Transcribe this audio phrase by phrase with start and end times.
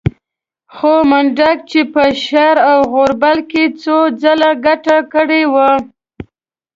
[0.75, 5.71] خو منډک چې په شر او غوبل کې څو ځله ګټه کړې وه.